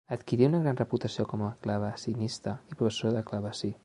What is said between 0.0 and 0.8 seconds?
Adquirí una gran